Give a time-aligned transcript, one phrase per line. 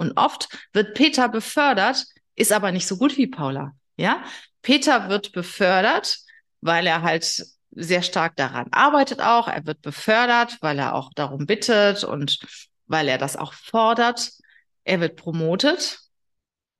[0.00, 3.72] Und oft wird Peter befördert, ist aber nicht so gut wie Paula.
[3.98, 4.24] Ja,
[4.62, 6.20] Peter wird befördert,
[6.62, 9.46] weil er halt sehr stark daran arbeitet auch.
[9.46, 12.38] Er wird befördert, weil er auch darum bittet und
[12.86, 14.30] weil er das auch fordert.
[14.84, 15.98] Er wird promotet.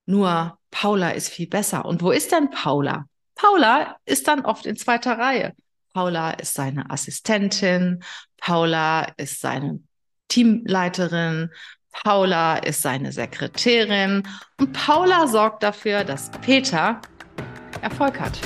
[0.06, 1.84] Nur Paula ist viel besser.
[1.84, 3.04] Und wo ist denn Paula?
[3.34, 5.54] Paula ist dann oft in zweiter Reihe.
[5.92, 8.02] Paula ist seine Assistentin.
[8.38, 9.82] Paula ist seine
[10.28, 11.50] Teamleiterin.
[11.92, 14.22] Paula ist seine Sekretärin.
[14.58, 17.00] Und Paula sorgt dafür, dass Peter
[17.82, 18.38] Erfolg hat.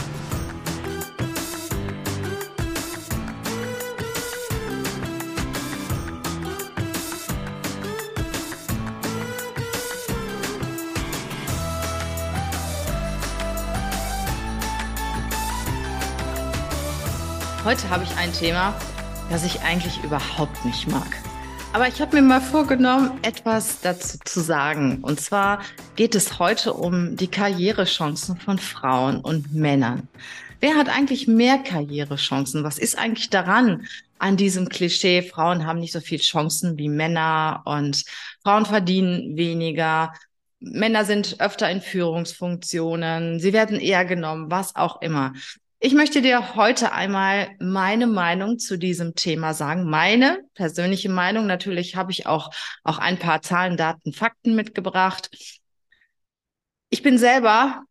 [17.64, 18.74] Heute habe ich ein Thema,
[19.30, 21.16] das ich eigentlich überhaupt nicht mag.
[21.74, 25.00] Aber ich habe mir mal vorgenommen, etwas dazu zu sagen.
[25.02, 25.60] Und zwar
[25.96, 30.06] geht es heute um die Karrierechancen von Frauen und Männern.
[30.60, 32.62] Wer hat eigentlich mehr Karrierechancen?
[32.62, 33.88] Was ist eigentlich daran
[34.20, 35.22] an diesem Klischee?
[35.22, 38.04] Frauen haben nicht so viel Chancen wie Männer und
[38.44, 40.12] Frauen verdienen weniger.
[40.60, 43.40] Männer sind öfter in Führungsfunktionen.
[43.40, 45.32] Sie werden eher genommen, was auch immer.
[45.86, 49.84] Ich möchte dir heute einmal meine Meinung zu diesem Thema sagen.
[49.84, 51.44] Meine persönliche Meinung.
[51.44, 52.54] Natürlich habe ich auch,
[52.84, 55.28] auch ein paar Zahlen, Daten, Fakten mitgebracht.
[56.88, 57.82] Ich bin selber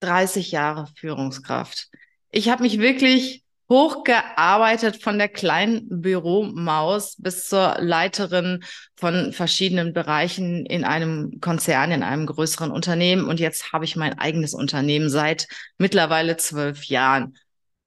[0.00, 1.88] 30 Jahre Führungskraft.
[2.30, 8.64] Ich habe mich wirklich hochgearbeitet von der kleinen Büromaus bis zur Leiterin
[8.96, 13.26] von verschiedenen Bereichen in einem Konzern, in einem größeren Unternehmen.
[13.28, 17.36] Und jetzt habe ich mein eigenes Unternehmen seit mittlerweile zwölf Jahren.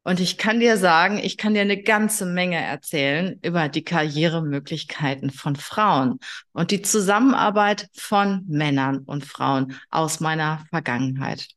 [0.04, 5.30] Und ich kann dir sagen, ich kann dir eine ganze Menge erzählen über die Karrieremöglichkeiten
[5.30, 6.20] von Frauen
[6.54, 11.50] und die Zusammenarbeit von Männern und Frauen aus meiner Vergangenheit.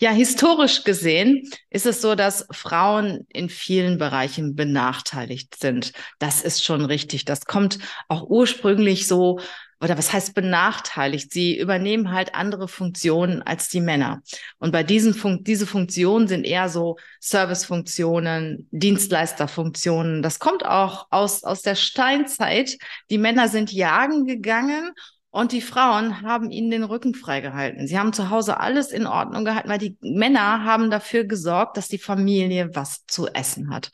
[0.00, 5.92] Ja, historisch gesehen ist es so, dass Frauen in vielen Bereichen benachteiligt sind.
[6.18, 7.24] Das ist schon richtig.
[7.24, 7.78] Das kommt
[8.08, 9.40] auch ursprünglich so
[9.80, 11.32] oder was heißt benachteiligt?
[11.32, 14.22] Sie übernehmen halt andere Funktionen als die Männer.
[14.58, 20.22] Und bei diesen Fun diese Funktionen sind eher so Servicefunktionen, Dienstleisterfunktionen.
[20.22, 22.76] Das kommt auch aus, aus der Steinzeit.
[23.10, 24.92] Die Männer sind jagen gegangen
[25.30, 27.86] und die Frauen haben ihnen den Rücken freigehalten.
[27.86, 31.88] Sie haben zu Hause alles in Ordnung gehalten, weil die Männer haben dafür gesorgt, dass
[31.88, 33.90] die Familie was zu essen hat.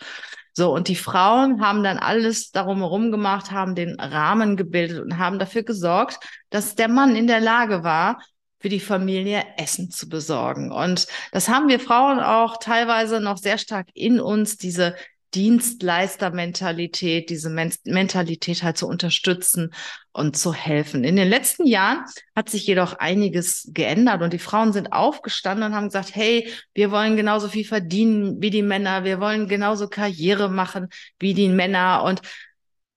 [0.53, 5.19] So, und die Frauen haben dann alles darum herum gemacht, haben den Rahmen gebildet und
[5.19, 6.19] haben dafür gesorgt,
[6.51, 8.21] dass der Mann in der Lage war,
[8.61, 10.73] für die Familie Essen zu besorgen.
[10.73, 14.95] Und das haben wir Frauen auch teilweise noch sehr stark in uns, diese
[15.35, 19.75] Dienstleistermentalität, diese Men Mentalität halt zu unterstützen
[20.15, 21.05] und zu helfen.
[21.05, 22.05] In den letzten Jahren
[22.35, 26.91] hat sich jedoch einiges geändert und die Frauen sind aufgestanden und haben gesagt, hey, wir
[26.91, 30.89] wollen genauso viel verdienen wie die Männer, wir wollen genauso Karriere machen
[31.19, 32.23] wie die Männer und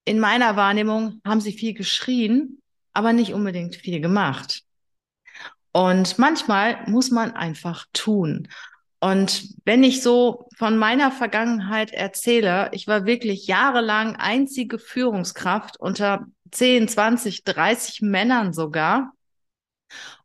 [0.04, 2.62] in meiner Wahrnehmung haben sie viel geschrien,
[2.92, 4.62] aber nicht unbedingt viel gemacht.
[5.72, 8.48] Und manchmal muss man einfach tun.
[9.00, 16.26] Und wenn ich so von meiner Vergangenheit erzähle, ich war wirklich jahrelang einzige Führungskraft unter
[16.50, 19.12] 10, 20, 30 Männern sogar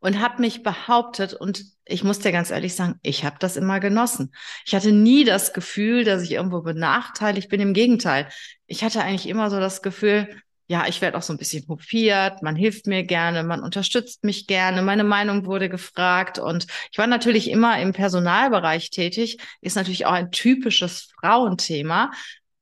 [0.00, 3.80] und habe mich behauptet und ich muss dir ganz ehrlich sagen, ich habe das immer
[3.80, 4.34] genossen.
[4.64, 7.60] Ich hatte nie das Gefühl, dass ich irgendwo benachteiligt bin.
[7.60, 8.28] Im Gegenteil,
[8.66, 10.28] ich hatte eigentlich immer so das Gefühl,
[10.66, 14.46] ja, ich werde auch so ein bisschen hofiert, man hilft mir gerne, man unterstützt mich
[14.46, 20.06] gerne, meine Meinung wurde gefragt und ich war natürlich immer im Personalbereich tätig, ist natürlich
[20.06, 22.10] auch ein typisches Frauenthema.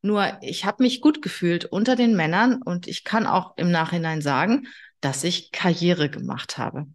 [0.02, 4.20] Nur ich habe mich gut gefühlt unter den Männern und ich kann auch im Nachhinein
[4.20, 4.66] sagen,
[5.02, 6.86] dass ich Karriere gemacht habe.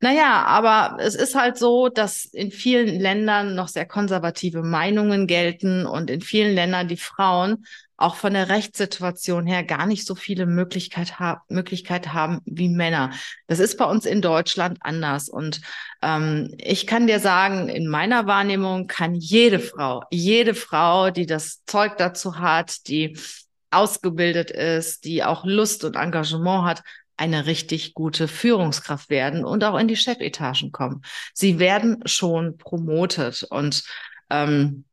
[0.00, 5.86] Naja, aber es ist halt so, dass in vielen Ländern noch sehr konservative Meinungen gelten
[5.86, 7.64] und in vielen Ländern die Frauen
[7.96, 13.12] auch von der Rechtssituation her gar nicht so viele Möglichkeit, ha Möglichkeit haben wie Männer.
[13.46, 15.28] Das ist bei uns in Deutschland anders.
[15.28, 15.60] Und
[16.02, 21.64] ähm, ich kann dir sagen, in meiner Wahrnehmung kann jede Frau, jede Frau, die das
[21.66, 23.16] Zeug dazu hat, die
[23.70, 26.82] ausgebildet ist, die auch Lust und Engagement hat,
[27.16, 31.02] eine richtig gute Führungskraft werden und auch in die Chefetagen kommen.
[31.32, 33.84] Sie werden schon promotet und
[34.30, 34.84] ähm,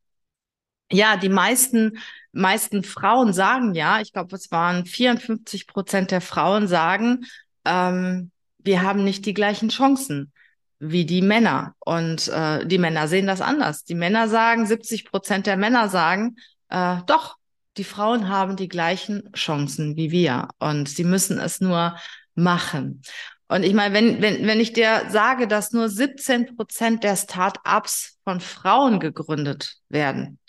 [0.91, 1.97] ja, die meisten
[2.33, 7.25] meisten Frauen sagen ja, ich glaube, es waren 54 Prozent der Frauen sagen,
[7.65, 10.31] ähm, wir haben nicht die gleichen Chancen
[10.79, 11.75] wie die Männer.
[11.79, 13.83] Und äh, die Männer sehen das anders.
[13.83, 16.37] Die Männer sagen, 70 Prozent der Männer sagen,
[16.69, 17.37] äh, doch,
[17.77, 21.95] die Frauen haben die gleichen Chancen wie wir und sie müssen es nur
[22.35, 23.01] machen.
[23.47, 28.17] Und ich meine, wenn, wenn, wenn ich dir sage, dass nur 17 Prozent der Start-ups
[28.23, 30.39] von Frauen gegründet werden,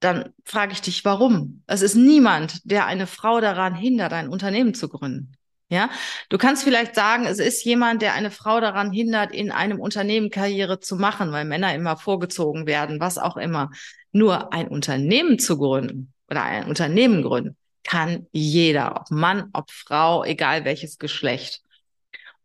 [0.00, 1.62] dann frage ich dich, warum?
[1.66, 5.32] Es ist niemand, der eine Frau daran hindert, ein Unternehmen zu gründen.
[5.72, 5.88] Ja,
[6.28, 10.28] du kannst vielleicht sagen, es ist jemand, der eine Frau daran hindert, in einem Unternehmen
[10.28, 13.70] Karriere zu machen, weil Männer immer vorgezogen werden, was auch immer.
[14.12, 20.24] Nur ein Unternehmen zu gründen oder ein Unternehmen gründen kann jeder, ob Mann, ob Frau,
[20.24, 21.62] egal welches Geschlecht.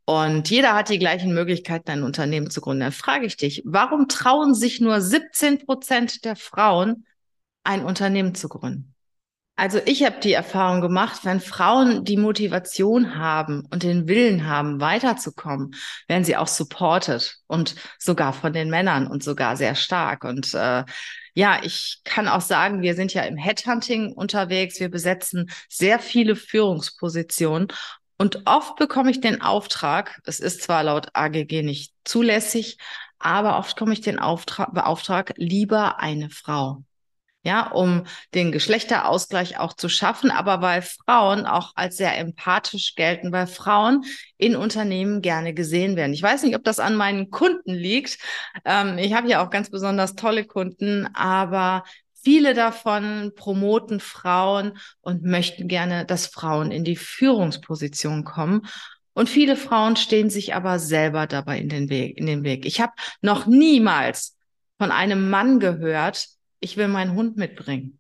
[0.06, 2.80] Und jeder hat die gleichen Möglichkeiten, ein Unternehmen zu gründen.
[2.80, 7.06] Dann frage ich dich, warum trauen sich nur 17 Prozent der Frauen,
[7.66, 8.96] ein Unternehmen zu gründen?
[9.59, 14.80] Also ich habe die Erfahrung gemacht, wenn Frauen die Motivation haben und den Willen haben,
[14.80, 15.74] weiterzukommen,
[16.07, 20.25] werden sie auch supported und sogar von den Männern und sogar sehr stark.
[20.25, 20.83] Und äh,
[21.33, 24.80] ja, ich kann auch sagen, wir sind ja im Headhunting unterwegs.
[24.80, 27.69] Wir besetzen sehr viele Führungspositionen.
[28.19, 32.77] Und oft bekomme ich den Auftrag, es ist zwar laut AGG nicht zulässig,
[33.18, 36.83] aber oft komme ich den Auftrag, Beauftrag, lieber eine Frau
[37.48, 38.04] ja, um
[38.36, 44.04] den Geschlechterausgleich auch zu schaffen, aber weil Frauen auch als sehr empathisch gelten, weil Frauen
[44.38, 46.14] in Unternehmen gerne gesehen werden.
[46.14, 48.20] Ich weiß nicht, ob das an meinen Kunden liegt.
[48.66, 51.84] Ähm, ich habe ja auch ganz besonders tolle Kunden, aber
[52.22, 58.68] viele davon promoten Frauen und möchten gerne, dass Frauen in die Führungsposition kommen.
[59.14, 62.66] Und viele Frauen stehen sich aber selber dabei in den Weg, in den Weg.
[62.66, 62.92] Ich habe
[63.22, 64.36] noch niemals
[64.78, 66.28] von einem Mann gehört,
[66.59, 68.00] ich will meinen Hund mitbringen.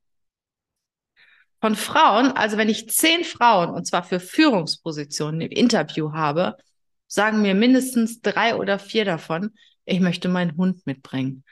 [1.59, 6.55] Von Frauen, also wenn ich zehn Frauen, und zwar für Führungspositionen im Interview habe,
[7.07, 9.51] sagen mir mindestens drei oder vier davon,
[9.85, 11.43] ich möchte meinen Hund mitbringen.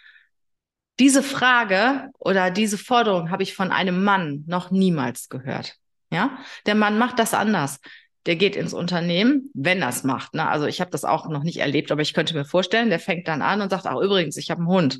[1.00, 5.76] Diese Frage oder diese Forderung habe ich von einem Mann noch niemals gehört.
[6.12, 7.80] Ja, der Mann macht das anders.
[8.26, 10.34] Der geht ins Unternehmen, wenn das macht.
[10.34, 10.48] Ne?
[10.48, 13.28] Also ich habe das auch noch nicht erlebt, aber ich könnte mir vorstellen, der fängt
[13.28, 15.00] dann an und sagt, ach übrigens, ich habe einen Hund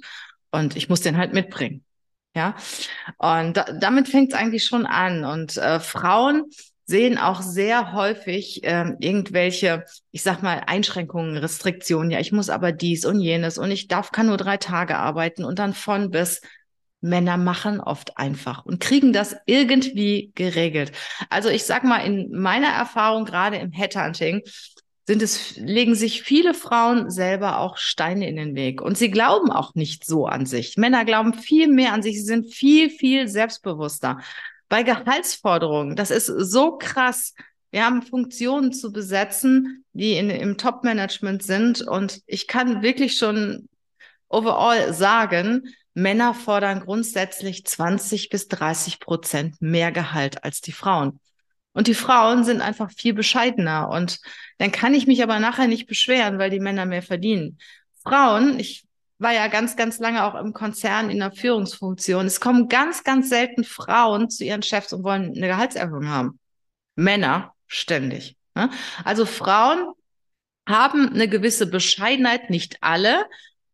[0.52, 1.84] und ich muss den halt mitbringen.
[2.36, 2.56] Ja,
[3.18, 5.24] und da, damit fängt es eigentlich schon an.
[5.24, 6.44] Und äh, Frauen
[6.86, 12.12] sehen auch sehr häufig äh, irgendwelche, ich sag mal, Einschränkungen, Restriktionen.
[12.12, 15.44] Ja, ich muss aber dies und jenes und ich darf, kann nur drei Tage arbeiten
[15.46, 16.42] und dann von bis.
[17.02, 20.92] Männer machen oft einfach und kriegen das irgendwie geregelt.
[21.30, 24.42] Also ich sag mal, in meiner Erfahrung, gerade im Headhunting,
[25.08, 28.82] sind es, legen sich viele Frauen selber auch Steine in den Weg.
[28.82, 30.78] Und sie glauben auch nicht so an sich.
[30.78, 32.18] Männer glauben viel mehr an sich.
[32.18, 34.20] Sie sind viel, viel selbstbewusster.
[34.68, 37.34] Bei Gehaltsforderungen, das ist so krass.
[37.70, 41.82] Wir haben Funktionen zu besetzen, die in, im Top-Management sind.
[41.82, 43.70] Und ich kann wirklich schon
[44.28, 51.20] overall sagen, Männer fordern grundsätzlich 20 bis 30 Prozent mehr Gehalt als die Frauen.
[51.76, 53.90] Und die Frauen sind einfach viel bescheidener.
[53.90, 54.20] Und
[54.58, 57.60] dann kann ich mich aber nachher nicht beschweren, weil die Männer mehr verdienen.
[58.02, 58.86] Frauen, ich
[59.18, 62.26] war ja ganz, ganz lange auch im Konzern in der Führungsfunktion.
[62.26, 66.40] Es kommen ganz, ganz selten Frauen zu ihren Chefs und wollen eine Gehaltserhöhung haben.
[66.96, 68.38] Männer ständig.
[68.56, 68.70] Ne?
[69.04, 69.92] Also Frauen
[70.68, 73.26] haben eine gewisse Bescheidenheit, nicht alle,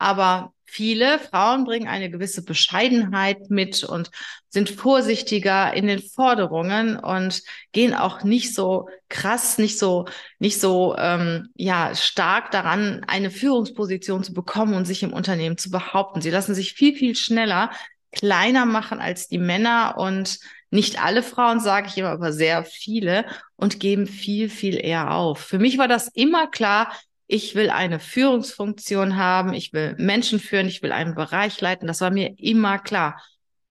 [0.02, 4.10] aber viele Frauen bringen eine gewisse Bescheidenheit mit und
[4.50, 10.06] sind vorsichtiger in den Forderungen und gehen auch nicht so krass, nicht so,
[10.40, 15.70] nicht so ähm, ja stark daran, eine Führungsposition zu bekommen und sich im Unternehmen zu
[15.70, 16.22] behaupten.
[16.22, 17.70] Sie lassen sich viel, viel schneller
[18.12, 20.40] kleiner machen als die Männer und
[20.70, 25.40] nicht alle Frauen, sage ich immer, aber sehr viele und geben viel, viel eher auf.
[25.40, 26.92] Für mich war das immer klar,
[27.32, 31.88] ich will eine Führungsfunktion haben, ich will Menschen führen, ich will einen Bereich leiten.
[31.88, 33.24] Das war mir immer klar.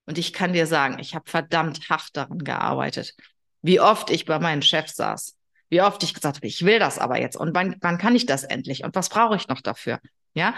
[0.07, 3.13] Und ich kann dir sagen, ich habe verdammt hart daran gearbeitet.
[3.61, 5.35] Wie oft ich bei meinen Chefs saß,
[5.69, 8.25] wie oft ich gesagt habe, ich will das aber jetzt und wann, wann kann ich
[8.25, 9.99] das endlich und was brauche ich noch dafür?
[10.33, 10.55] Ja.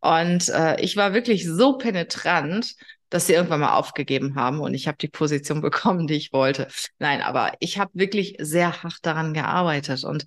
[0.00, 2.74] Und äh, ich war wirklich so penetrant,
[3.08, 6.68] dass sie irgendwann mal aufgegeben haben und ich habe die Position bekommen, die ich wollte.
[6.98, 10.26] Nein, aber ich habe wirklich sehr hart daran gearbeitet und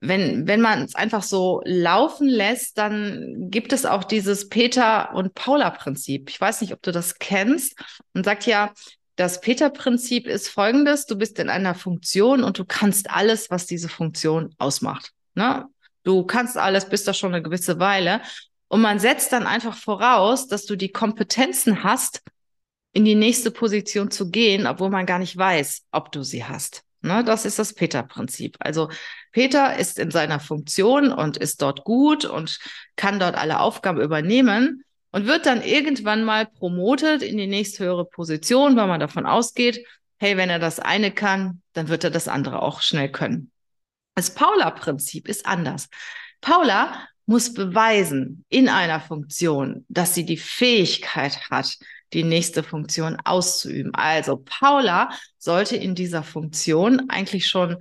[0.00, 5.34] wenn, wenn man es einfach so laufen lässt, dann gibt es auch dieses Peter- und
[5.34, 6.30] Paula-Prinzip.
[6.30, 7.74] Ich weiß nicht, ob du das kennst.
[8.14, 8.72] Und sagt ja,
[9.16, 11.06] das Peter-Prinzip ist folgendes.
[11.06, 15.10] Du bist in einer Funktion und du kannst alles, was diese Funktion ausmacht.
[15.34, 15.66] Ne?
[16.04, 18.20] Du kannst alles, bist da schon eine gewisse Weile.
[18.68, 22.22] Und man setzt dann einfach voraus, dass du die Kompetenzen hast,
[22.92, 26.84] in die nächste Position zu gehen, obwohl man gar nicht weiß, ob du sie hast.
[27.00, 28.56] Ne, das ist das Peter-Prinzip.
[28.58, 28.90] Also
[29.30, 32.58] Peter ist in seiner Funktion und ist dort gut und
[32.96, 38.76] kann dort alle Aufgaben übernehmen und wird dann irgendwann mal promotet in die nächsthöhere Position,
[38.76, 39.84] weil man davon ausgeht,
[40.18, 43.52] hey, wenn er das eine kann, dann wird er das andere auch schnell können.
[44.16, 45.88] Das Paula-Prinzip ist anders.
[46.40, 51.78] Paula muss beweisen in einer Funktion, dass sie die Fähigkeit hat,
[52.12, 53.94] die nächste Funktion auszuüben.
[53.94, 57.76] Also Paula sollte in dieser Funktion eigentlich schon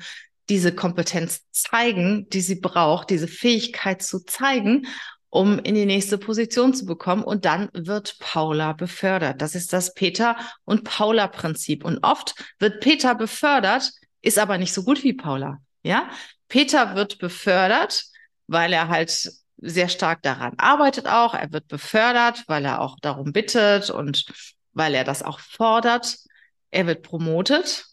[0.49, 4.87] diese Kompetenz zeigen, die sie braucht, diese Fähigkeit zu zeigen,
[5.29, 7.23] um in die nächste Position zu bekommen.
[7.23, 9.41] Und dann wird Paula befördert.
[9.41, 11.83] Das ist das Peter- und Paula-Prinzip.
[11.83, 13.91] Und oft wird Peter befördert,
[14.21, 15.59] ist aber nicht so gut wie Paula.
[15.83, 16.09] Ja,
[16.47, 18.05] Peter wird befördert,
[18.47, 21.33] weil er halt sehr stark daran arbeitet auch.
[21.33, 24.25] Er wird befördert, weil er auch darum bittet und
[24.73, 26.17] weil er das auch fordert.
[26.71, 27.85] Er wird promotet.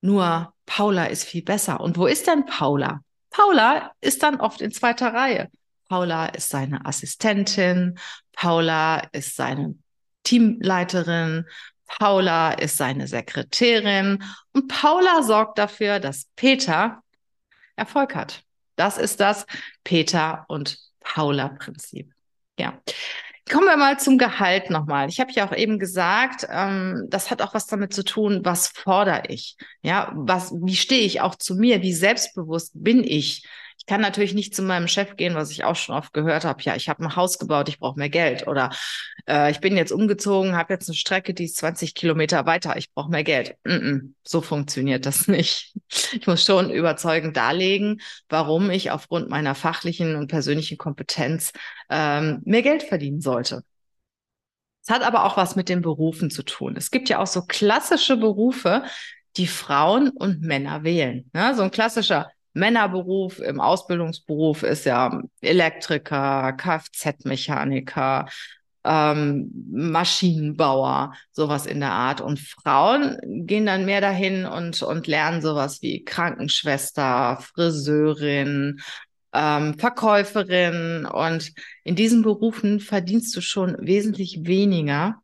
[0.00, 1.80] Nur Paula ist viel besser.
[1.80, 3.00] Und wo ist denn Paula?
[3.30, 5.50] Paula ist dann oft in zweiter Reihe.
[5.88, 7.98] Paula ist seine Assistentin.
[8.32, 9.76] Paula ist seine
[10.22, 11.46] Teamleiterin.
[11.86, 14.22] Paula ist seine Sekretärin.
[14.52, 17.02] Und Paula sorgt dafür, dass Peter
[17.76, 18.45] Erfolg hat.
[18.76, 19.46] Das ist das
[19.84, 22.12] Peter und Paula Prinzip.
[22.58, 22.80] Ja.
[23.50, 25.08] Kommen wir mal zum Gehalt nochmal.
[25.08, 28.68] Ich habe ja auch eben gesagt, ähm, das hat auch was damit zu tun, was
[28.68, 29.56] fordere ich?
[29.82, 31.80] Ja, was, wie stehe ich auch zu mir?
[31.80, 33.46] Wie selbstbewusst bin ich?
[33.78, 36.62] Ich kann natürlich nicht zu meinem Chef gehen, was ich auch schon oft gehört habe.
[36.62, 38.46] Ja, ich habe ein Haus gebaut, ich brauche mehr Geld.
[38.46, 38.70] Oder
[39.28, 42.92] äh, ich bin jetzt umgezogen, habe jetzt eine Strecke, die ist 20 Kilometer weiter, ich
[42.92, 43.56] brauche mehr Geld.
[43.64, 45.74] Mm -mm, so funktioniert das nicht.
[46.12, 51.52] Ich muss schon überzeugend darlegen, warum ich aufgrund meiner fachlichen und persönlichen Kompetenz
[51.90, 53.62] ähm, mehr Geld verdienen sollte.
[54.82, 56.76] Es hat aber auch was mit den Berufen zu tun.
[56.76, 58.84] Es gibt ja auch so klassische Berufe,
[59.36, 61.28] die Frauen und Männer wählen.
[61.34, 68.26] Ja, so ein klassischer Männerberuf im Ausbildungsberuf ist ja Elektriker, Kfz-Mechaniker,
[68.84, 72.20] ähm, Maschinenbauer, sowas in der Art.
[72.22, 78.80] Und Frauen gehen dann mehr dahin und, und lernen sowas wie Krankenschwester, Friseurin,
[79.34, 81.04] ähm, Verkäuferin.
[81.04, 81.52] Und
[81.84, 85.20] in diesen Berufen verdienst du schon wesentlich weniger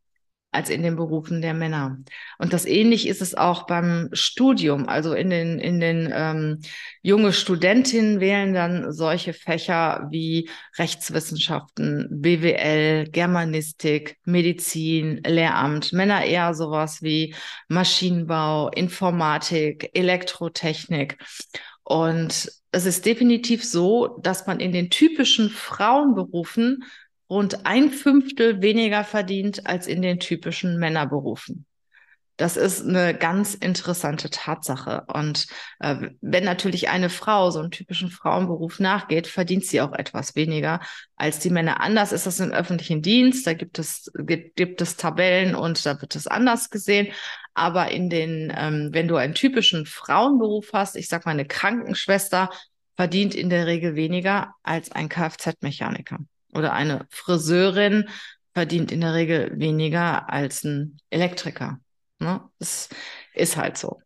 [0.52, 1.98] als in den Berufen der Männer.
[2.38, 4.86] Und das ähnlich ist es auch beim Studium.
[4.86, 6.60] Also in den, in den ähm,
[7.00, 15.94] junge Studentinnen wählen dann solche Fächer wie Rechtswissenschaften, BWL, Germanistik, Medizin, Lehramt.
[15.94, 17.34] Männer eher sowas wie
[17.68, 21.16] Maschinenbau, Informatik, Elektrotechnik.
[21.82, 26.84] Und es ist definitiv so, dass man in den typischen Frauenberufen
[27.32, 31.66] rund ein Fünftel weniger verdient als in den typischen Männerberufen.
[32.36, 35.04] Das ist eine ganz interessante Tatsache.
[35.06, 35.46] Und
[35.80, 40.80] äh, wenn natürlich eine Frau so einen typischen Frauenberuf nachgeht, verdient sie auch etwas weniger
[41.16, 41.80] als die Männer.
[41.80, 43.46] Anders ist das im öffentlichen Dienst.
[43.46, 47.08] Da gibt es, gibt, gibt es Tabellen und da wird es anders gesehen.
[47.54, 52.50] Aber in den, ähm, wenn du einen typischen Frauenberuf hast, ich sag mal eine Krankenschwester,
[52.96, 56.18] verdient in der Regel weniger als ein Kfz-Mechaniker
[56.52, 58.08] oder eine Friseurin
[58.54, 61.80] verdient in der Regel weniger als ein Elektriker.
[62.18, 62.40] Ne?
[62.58, 62.88] Das
[63.34, 64.00] ist halt so.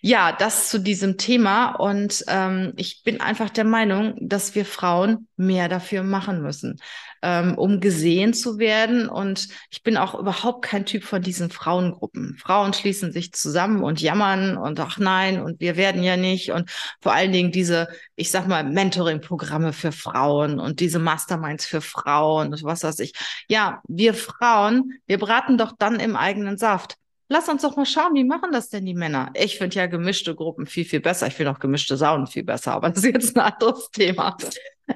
[0.00, 1.74] Ja, das zu diesem Thema.
[1.74, 6.78] Und ähm, ich bin einfach der Meinung, dass wir Frauen mehr dafür machen müssen,
[7.22, 9.08] ähm, um gesehen zu werden.
[9.08, 12.36] Und ich bin auch überhaupt kein Typ von diesen Frauengruppen.
[12.38, 16.52] Frauen schließen sich zusammen und jammern und ach nein, und wir werden ja nicht.
[16.52, 21.80] Und vor allen Dingen diese, ich sag mal, Mentoring-Programme für Frauen und diese Masterminds für
[21.80, 23.14] Frauen und was weiß ich.
[23.48, 26.99] Ja, wir Frauen, wir braten doch dann im eigenen Saft
[27.30, 29.30] lass uns doch mal schauen, wie machen das denn die Männer?
[29.34, 31.28] Ich finde ja gemischte Gruppen viel, viel besser.
[31.28, 34.36] Ich finde auch gemischte Saunen viel besser, aber das ist jetzt ein anderes Thema.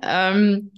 [0.03, 0.73] Ähm,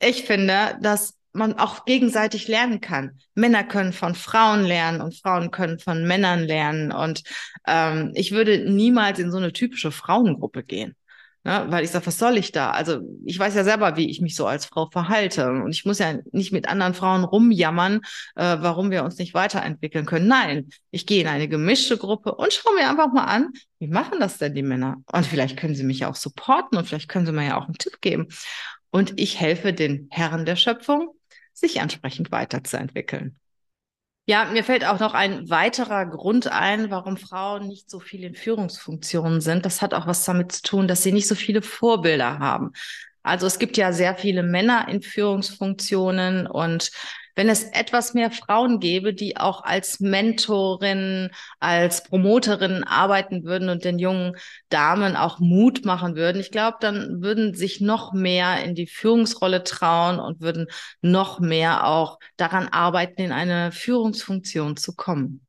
[0.00, 3.18] ich finde, dass man auch gegenseitig lernen kann.
[3.34, 6.92] Männer können von Frauen lernen und Frauen können von Männern lernen.
[6.92, 7.24] Und
[7.66, 10.94] ähm, ich würde niemals in so eine typische Frauengruppe gehen.
[11.44, 11.66] Ne?
[11.68, 12.70] Weil ich sage, was soll ich da?
[12.70, 15.50] Also ich weiß ja selber, wie ich mich so als Frau verhalte.
[15.50, 18.00] Und ich muss ja nicht mit anderen Frauen rumjammern,
[18.34, 20.26] äh, warum wir uns nicht weiterentwickeln können.
[20.26, 24.20] Nein, ich gehe in eine gemischte Gruppe und schaue mir einfach mal an, wie machen
[24.20, 24.96] das denn die Männer?
[25.12, 27.66] Und vielleicht können sie mich ja auch supporten und vielleicht können sie mir ja auch
[27.66, 28.28] einen Tipp geben.
[28.90, 31.10] Und ich helfe den Herren der Schöpfung,
[31.52, 33.38] sich entsprechend weiterzuentwickeln.
[34.26, 38.34] Ja, mir fällt auch noch ein weiterer Grund ein, warum Frauen nicht so viel in
[38.34, 39.66] Führungsfunktionen sind.
[39.66, 42.72] Das hat auch was damit zu tun, dass sie nicht so viele Vorbilder haben.
[43.22, 46.90] Also es gibt ja sehr viele Männer in Führungsfunktionen und
[47.34, 53.84] wenn es etwas mehr Frauen gäbe, die auch als Mentorin, als Promoterin arbeiten würden und
[53.84, 54.36] den jungen
[54.68, 59.64] Damen auch Mut machen würden, ich glaube, dann würden sich noch mehr in die Führungsrolle
[59.64, 60.66] trauen und würden
[61.00, 65.46] noch mehr auch daran arbeiten, in eine Führungsfunktion zu kommen.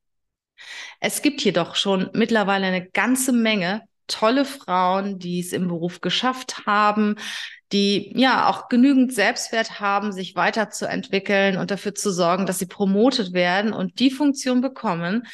[1.00, 6.66] Es gibt jedoch schon mittlerweile eine ganze Menge tolle Frauen, die es im Beruf geschafft
[6.66, 7.16] haben,
[7.72, 13.32] die ja auch genügend Selbstwert haben, sich weiterzuentwickeln und dafür zu sorgen, dass sie promotet
[13.32, 15.26] werden und die Funktion bekommen,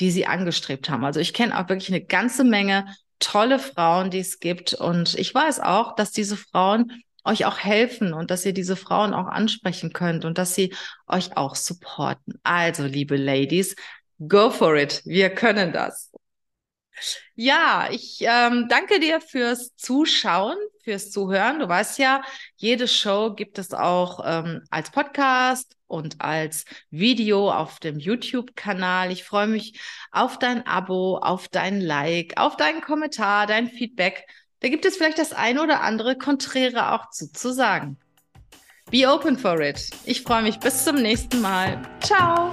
[0.00, 1.04] die sie angestrebt haben.
[1.04, 2.86] Also ich kenne auch wirklich eine ganze Menge
[3.18, 4.74] tolle Frauen, die es gibt.
[4.74, 6.92] Und ich weiß auch, dass diese Frauen
[7.24, 10.74] euch auch helfen und dass ihr diese Frauen auch ansprechen könnt und dass sie
[11.06, 12.34] euch auch supporten.
[12.42, 13.74] Also, liebe Ladies,
[14.28, 15.02] go for it.
[15.04, 16.12] Wir können das.
[17.34, 21.58] Ja, ich ähm, danke dir fürs Zuschauen, fürs Zuhören.
[21.58, 22.22] Du weißt ja,
[22.56, 29.12] jede Show gibt es auch ähm, als Podcast und als Video auf dem YouTube-Kanal.
[29.12, 29.78] Ich freue mich
[30.10, 34.26] auf dein Abo, auf dein Like, auf deinen Kommentar, dein Feedback.
[34.60, 37.98] Da gibt es vielleicht das ein oder andere Konträre auch zu, zu sagen.
[38.90, 39.90] Be open for it.
[40.04, 41.82] Ich freue mich bis zum nächsten Mal.
[42.00, 42.52] Ciao.